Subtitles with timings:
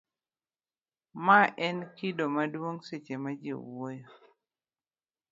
[1.25, 4.09] mae en kido maduong' seche ma ji wuoyo